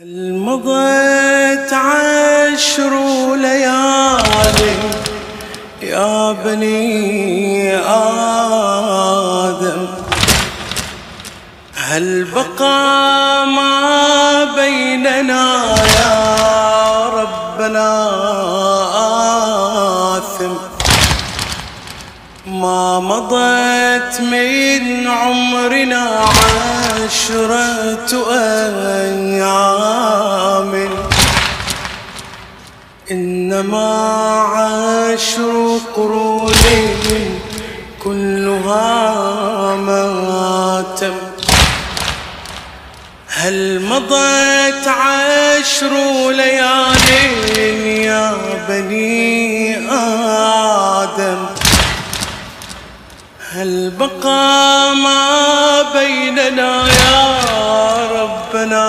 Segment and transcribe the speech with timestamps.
[0.00, 2.92] هل مضت عشر
[3.36, 4.76] ليالي
[5.82, 9.86] يا بني آدم
[11.76, 15.75] هل بقى ما بيننا
[22.46, 26.24] ما مضت من عمرنا
[27.04, 29.66] عشرة أيام.
[33.10, 33.88] إنما
[34.42, 36.52] عشر قرون
[38.04, 39.14] كلها
[39.76, 41.14] ماتم
[43.28, 45.92] هل مضت عشر
[46.30, 47.08] ليال
[48.04, 48.32] يا
[48.68, 49.45] بني
[53.86, 57.38] هل بقى ما بيننا يا
[58.22, 58.86] ربنا.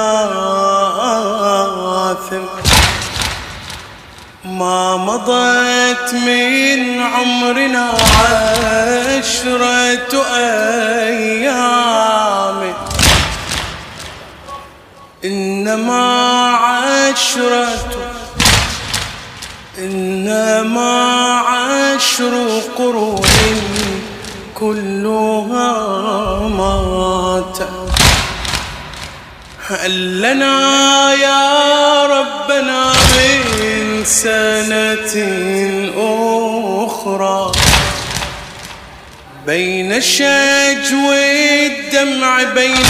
[2.12, 2.46] آثم
[4.46, 7.90] ما مضت من عمرنا
[9.20, 10.14] عشرة
[11.06, 11.80] أيام.
[15.26, 16.06] إنما
[16.56, 17.78] عشرة
[19.78, 20.94] إنما
[21.40, 24.07] عشر قرون.
[24.60, 25.74] كلها
[26.40, 27.58] مات
[29.68, 35.16] هل لنا يا ربنا من سنة
[36.86, 37.52] أخرى؟
[39.46, 42.86] بين الشج والدمع بين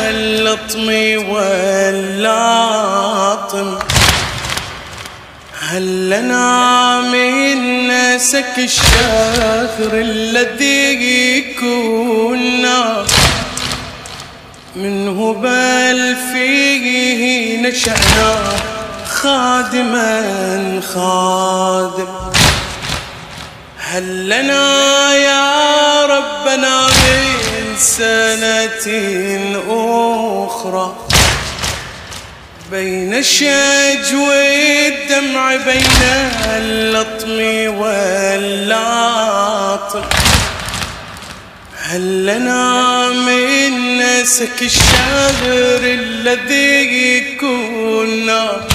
[0.00, 0.88] اللطم
[1.30, 2.70] واللاطم.
[5.70, 13.06] هل لنا من نسك الشهر الذي كنا
[14.76, 18.34] منه بل فيه نشأنا
[19.06, 20.22] خادما
[20.94, 22.08] خادم.
[23.78, 28.86] هل لنا يا ربنا من سنة
[30.46, 30.96] أخرى
[32.70, 35.84] بين الشج والدمع بين
[36.46, 37.40] اللطم
[37.78, 39.22] واللاطم
[41.76, 48.66] هل لنا من نسك الشهر الذي كنا؟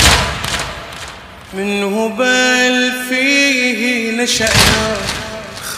[1.54, 4.98] منه بل فيه نشأنا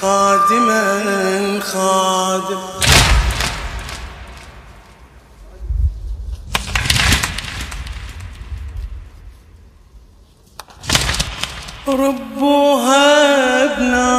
[0.01, 2.76] خادما خادم.
[11.87, 12.43] رب
[12.83, 14.17] هبنا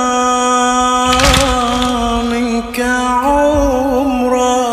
[2.22, 2.80] منك
[3.24, 4.68] عمرا.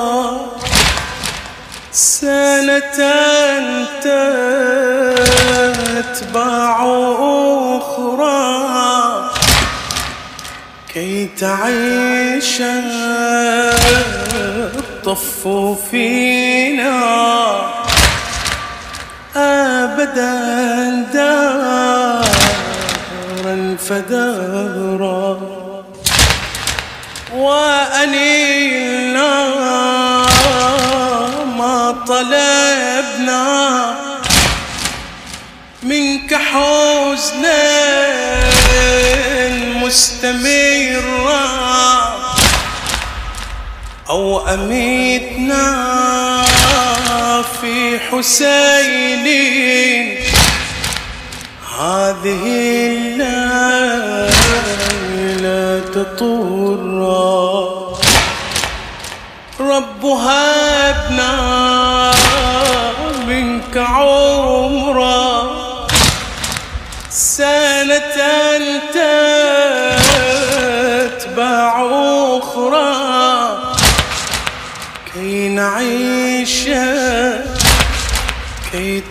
[1.92, 2.80] سنة
[6.04, 6.76] تتبع
[7.78, 8.46] أخرى.
[10.94, 12.62] كي تعيش
[14.76, 15.48] الطف
[15.92, 16.96] فينا.
[19.36, 20.36] أبدا
[21.14, 21.85] دارا
[23.90, 25.42] فدارا.
[27.34, 29.30] وأنينا
[31.58, 33.46] ما طلبنا
[35.84, 37.66] منك حزنا
[39.82, 41.46] مستمرا.
[44.10, 45.66] أو أميتنا
[47.62, 49.26] في حسين
[51.80, 52.44] هذه
[54.96, 57.00] الليلة تطر
[59.60, 61.32] رب هبنا
[63.28, 65.56] منك عمرا.
[67.10, 68.00] سنة
[71.26, 71.74] تتبع
[72.38, 72.92] أخرى.
[75.14, 76.68] كي نعيش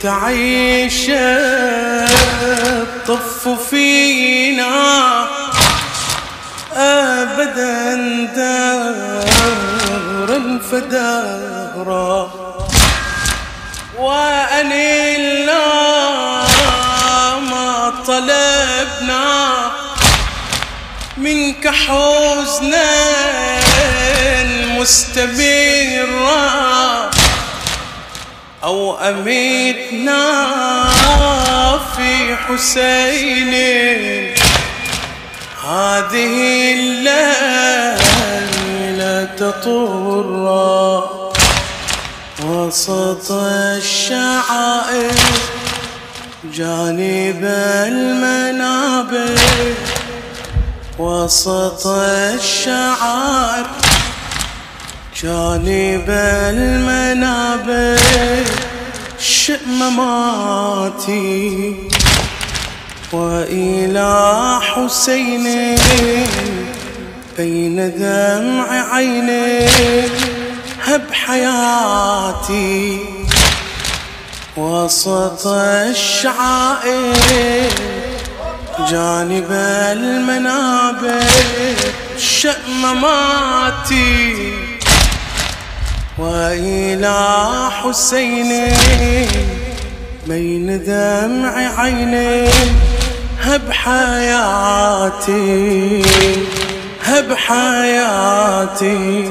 [0.02, 1.11] تعيش
[2.69, 5.26] الطف فينا.
[6.76, 7.94] أبدا
[8.37, 9.00] دارا
[10.70, 12.31] فدارا.
[13.99, 15.67] وأنلنا
[17.50, 19.55] ما طلبنا
[21.17, 22.94] منك حزنا
[24.78, 26.44] مستمرا
[28.64, 30.25] أو أميتنا
[31.96, 33.55] في حسين.
[35.64, 38.05] هذه الليلة
[39.25, 41.05] تطر
[42.44, 45.12] وسط الشعائر
[46.52, 47.44] جانب
[47.87, 49.38] المنابر
[50.99, 53.67] وسط الشعائر.
[55.24, 56.04] جانب
[56.50, 58.00] المنابر
[59.18, 60.54] شمماتي
[63.12, 65.76] وإلى حسين
[67.36, 69.66] بين دمع عيني
[70.84, 72.98] هب حياتي.
[74.56, 75.46] وسط
[75.86, 77.16] الشعائر
[78.90, 81.24] جانب المنابر
[82.18, 83.94] شمماتي
[86.19, 88.76] وإلى حسين
[90.26, 92.49] بين دمع عيني
[93.40, 95.32] هب حياتي
[97.05, 99.31] هب حياتي.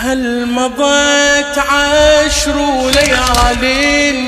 [0.00, 2.56] هل مضت عشر
[2.94, 3.64] ليال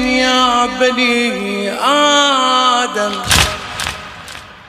[0.06, 3.12] يا بني آدم؟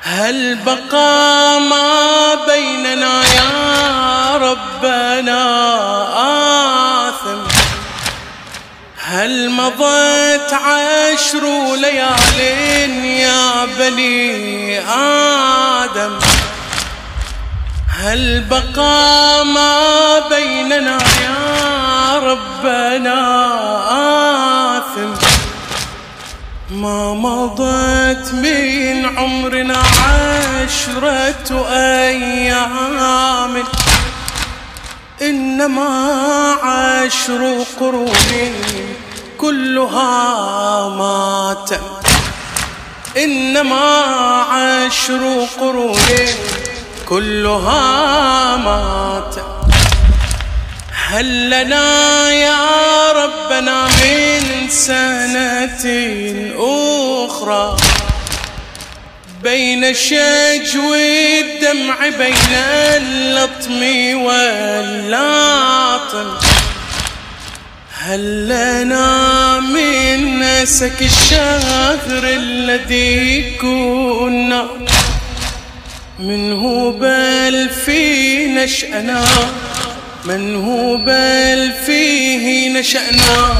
[0.01, 5.43] هل بقى ما بيننا يا ربنا
[7.09, 7.41] آثم.
[9.05, 12.39] هل مضت عشر ليال
[13.05, 16.19] يا بني آدم؟
[17.99, 23.19] هل بقى ما بيننا يا ربنا
[24.77, 25.11] آثم؟
[26.71, 33.63] ما مضت من عمرنا عشرة أيام.
[35.21, 38.53] إنما عشر قرون
[39.37, 41.69] كلها مات
[43.17, 43.89] إنما
[44.51, 45.97] عشر قرون
[47.09, 49.35] كلها مات
[50.93, 55.85] هل لنا يا ربنا من سنة
[57.25, 57.77] أخرى؟
[59.43, 63.81] بين الشجو الدمع بين اللطم
[64.23, 65.57] واللاطم.
[67.99, 74.67] هل لنا من نسك الشهر الذي كنا؟
[76.19, 79.25] منه بل في نشأنا؟
[80.25, 83.55] من هو بل فيه نشأنا؟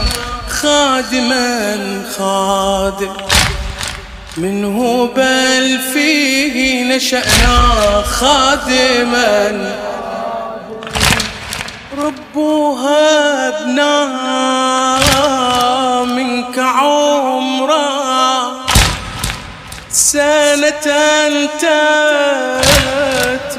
[0.50, 1.78] خادما
[2.18, 3.39] خادم.
[4.38, 7.62] منه بل فيه نشأنا
[8.06, 9.76] خادما.
[11.98, 14.06] ربوها ابنا
[16.04, 17.90] منك عمرا.
[19.92, 20.88] سنة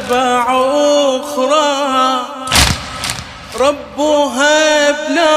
[0.01, 0.45] تتبع
[1.17, 2.21] أخرى.
[3.61, 5.37] ربها ابنا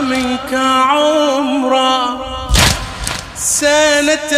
[0.00, 1.53] منك عمرا.
[3.64, 4.30] سنة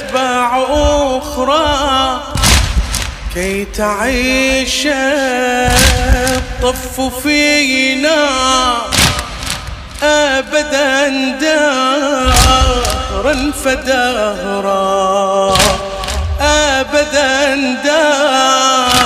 [0.00, 0.48] تتبع
[1.18, 2.20] أخرى.
[3.34, 4.86] كي تعيش
[6.36, 8.26] الطف فينا
[10.02, 11.08] أبدا
[11.40, 12.72] دارا
[13.64, 15.58] فدهرا.
[16.40, 18.99] أبدا دارا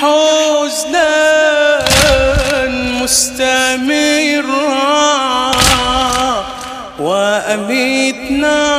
[0.00, 1.16] حزنا
[3.02, 4.36] مستمرا
[6.98, 8.76] وأميتنا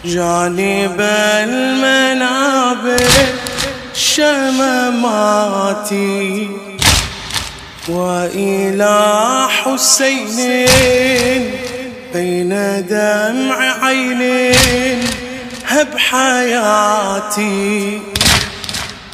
[0.04, 1.00] جانب
[1.44, 3.08] المنابر
[3.94, 4.90] شمماتي
[7.88, 10.36] وإلى حسين
[12.14, 12.48] بين
[12.88, 14.22] دمع عين
[15.66, 18.00] هب حياتي.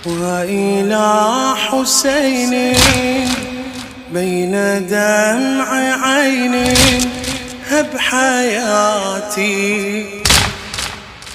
[0.07, 2.75] وإلى حسين
[4.15, 4.55] بين
[4.87, 5.69] دمع
[6.07, 6.55] عين
[7.71, 9.45] هب حياتي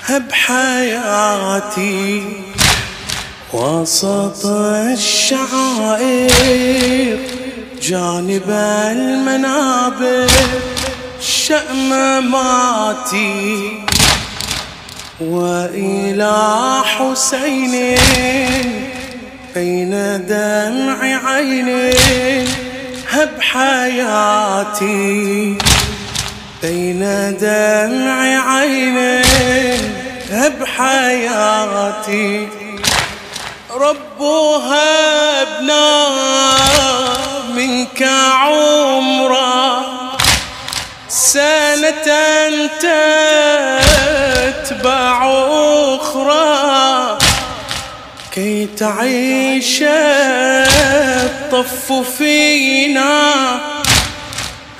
[0.05, 2.24] هب حياتي.
[3.53, 4.45] وسط
[4.95, 6.29] الشعائر
[7.81, 8.50] جانب
[8.91, 10.31] المنابر
[11.21, 12.57] شأمماتي
[15.21, 17.98] وإلى حسين
[19.55, 19.91] بين
[20.29, 22.28] دمع عين هب
[23.53, 25.17] حياتي
[26.61, 27.01] بين
[27.41, 28.19] دمع
[28.51, 28.97] عين
[30.31, 32.47] هب حياتي
[33.71, 36.07] ربها ابنا
[37.55, 38.03] منك
[38.33, 39.83] عمرا.
[41.09, 42.07] سنة
[44.69, 45.17] تتبع
[45.95, 47.08] أخرى.
[48.39, 53.34] كي تعيش الطف فينا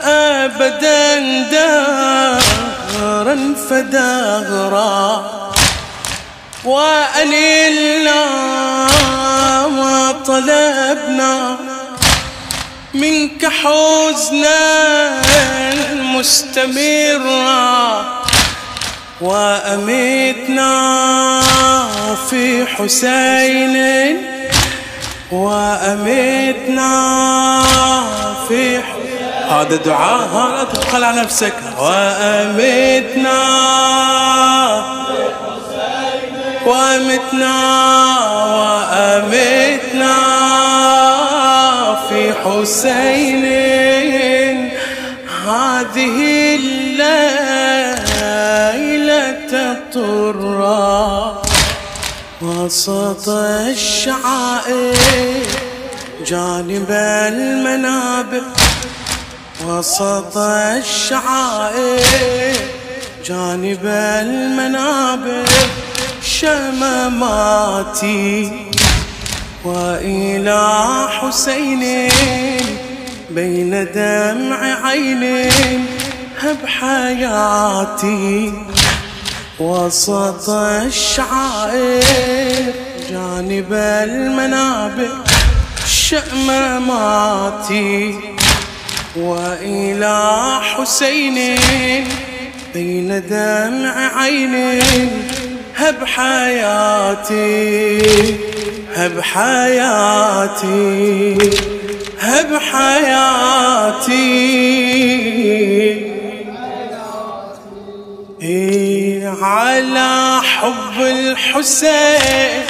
[0.01, 1.20] أبدا
[1.51, 3.38] دارا
[3.70, 5.32] فدهرا.
[6.66, 8.25] وأنلنا
[9.68, 11.58] ما طلبنا
[12.94, 15.22] منك حزنا
[16.16, 18.18] مستمرا.
[19.21, 20.71] وأميتنا
[22.29, 23.77] في حسين
[25.31, 26.91] وأميتنا
[28.47, 28.79] في
[29.49, 31.53] هذا دعاء هذا تدخل على نفسك.
[31.79, 33.39] وأميتنا
[36.65, 37.55] وأمتنا
[38.55, 40.15] وأمتنا
[42.09, 43.45] في حسين.
[45.47, 46.28] هذه
[52.69, 54.97] وسط الشعائر
[56.25, 58.41] جانب المنابر.
[59.65, 60.38] وسط
[60.77, 62.01] الشعائر
[63.25, 65.45] جانب المنابر.
[66.21, 67.71] شمماتي
[69.65, 71.83] وإلى حسين
[73.29, 75.51] بين دمع عين
[76.39, 78.53] هب حياتي.
[79.60, 82.04] وسط الشعائر
[83.10, 85.10] جانب المنابر
[85.88, 87.39] شمماتي
[89.16, 91.60] وإلى حسين
[92.74, 94.82] بين دمع عين
[95.75, 97.39] هب حياتي
[98.96, 100.70] هب حياتي
[102.20, 104.20] هب حياتي.
[108.42, 108.78] إيه.
[109.41, 112.65] على حب الحسين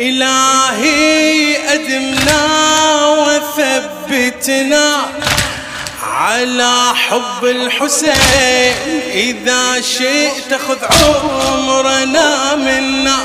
[0.00, 2.46] إلهي أدمنا
[3.06, 4.96] وثبتنا.
[6.02, 8.74] على حب الحسين
[9.12, 13.16] إذا شئت خذ عمرنا منا.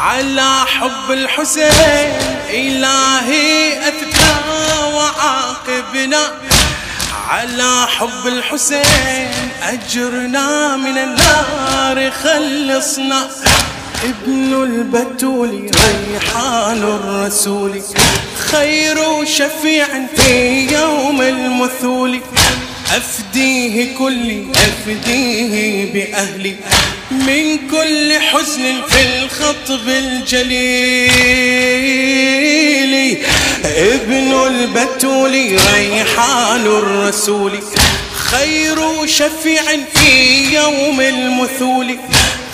[0.00, 2.12] على حب الحسين
[2.50, 6.32] إلهي أثبنا وعاقبنا.
[7.28, 9.30] على حب الحسين
[9.62, 13.28] أجرنا من النار خلصنا.
[14.04, 15.70] ابن البتول
[16.10, 17.82] ريحان الرسول
[18.50, 22.20] خير شفيع في يوم المثول.
[22.90, 26.54] أفديه كلي أفديه بأهلي
[27.10, 31.04] من كل حزن في الخطب الجليل.
[33.64, 35.32] ابن البتول
[35.74, 37.52] ريحان الرسول
[38.14, 39.62] خير شفيع
[39.94, 41.98] في يوم المثول.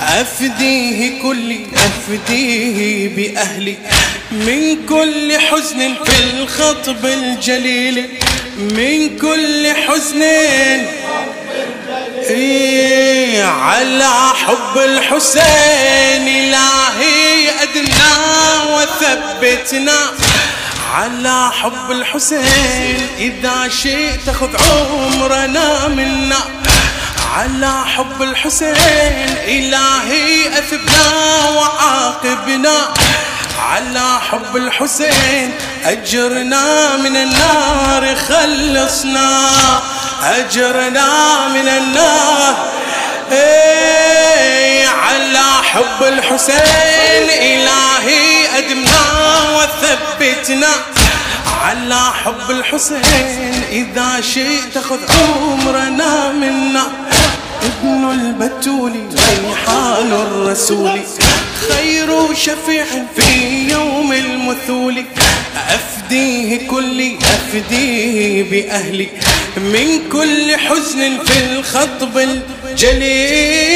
[0.01, 3.77] أفديه كلي أفديه بأهلي
[4.31, 8.09] من كل حزن في الخطب الجليل.
[8.61, 10.23] من كل حزن
[12.31, 18.13] إيه على حب الحسين إلهي أدنا
[18.75, 19.99] وثبتنا.
[20.95, 26.41] على حب الحسين إذا شئت خذ عمرنا منا.
[27.37, 28.77] على حب الحسين
[29.45, 32.95] إلهي أثبنا وعاقبنا.
[33.61, 39.51] على حب الحسين أجرنا من النار خلصنا.
[40.23, 42.55] أجرنا من النار.
[43.33, 49.05] إيه على حب الحسين إلهي أدمنا
[49.57, 50.69] وثبتنا.
[51.63, 56.87] على حب الحسين إذا شئت خذ عمرنا منا.
[57.63, 58.93] ابن البتول
[59.45, 61.01] ريحان الرسول.
[61.69, 62.85] خير شفيع
[63.17, 65.05] في يوم المثول.
[65.69, 69.09] أفديه كلي أفديه بأهلي
[69.57, 73.71] من كل حزن في الخطب الجليل.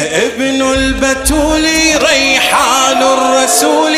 [0.00, 1.64] ابن البتول
[2.10, 3.96] ريحان الرسول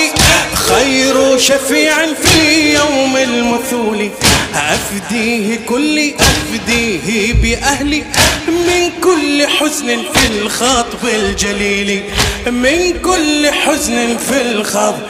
[0.54, 4.10] خير شفيع في يوم المثول.
[4.54, 8.04] أفديه كل أفديه بأهلي
[8.48, 12.02] من كل حزن في الخطب الجليل.
[12.46, 15.02] من كل حزن في الخطب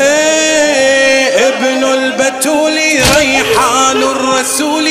[0.00, 2.78] إيه ابن البتول
[3.18, 4.88] ريحان الرسول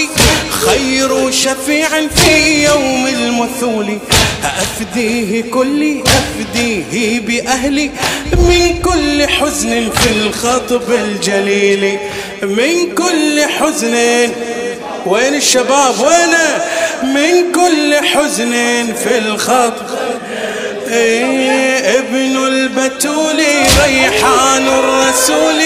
[0.66, 3.98] خير شفيع في يوم المثول.
[4.44, 7.92] أفديه كل أفديه بأهلي.
[8.34, 11.98] من كل حزن في الخطب الجليل.
[12.44, 13.96] من كل حزن.
[15.06, 16.36] وين الشباب؟ وين؟
[17.04, 18.54] من كل حزن
[19.04, 19.86] في الخطب.
[20.90, 23.44] ابن البتول
[23.84, 25.62] ريحان الرسول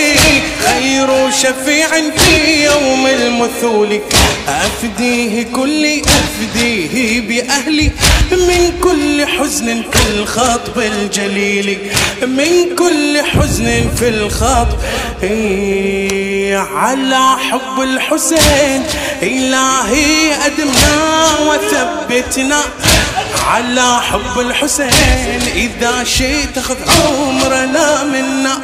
[0.66, 1.88] خير شفيع
[2.18, 4.02] في يوم المثول.
[4.48, 7.92] أفديه كل أفديه بأهلي
[8.32, 11.78] من كل حزن في الخطب الجليل.
[12.22, 14.78] من كل حزن في الخطب
[15.24, 18.84] إيه على حب الحسين.
[19.24, 22.62] إلهي أدمنا وثبتنا.
[23.48, 28.60] على حب الحسين إذا شئت خذ عمرنا منا.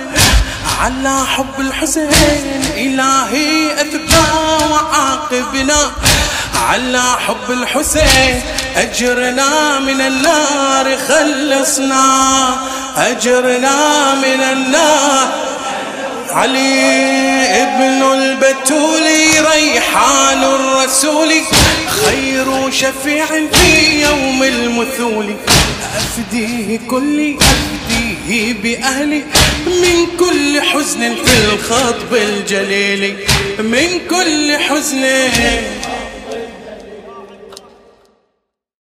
[0.82, 4.34] على حب الحسين إلهي أثبنا
[4.72, 5.92] وعاقبنا.
[6.70, 8.42] على حب الحسين
[8.76, 12.06] أجرنا من النار خلصنا.
[12.98, 15.47] أجرنا من النار
[16.38, 16.82] علي
[17.64, 19.04] ابن البتول
[19.54, 21.30] ريحان الرسول.
[21.88, 25.36] خير شفيع في يوم المثول.
[25.98, 29.24] أفديه كل أفديه بأهلي
[29.66, 33.16] من كل حزن في الخطب الجليل
[33.60, 35.06] من كل حزن